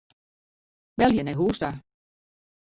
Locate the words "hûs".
1.39-1.57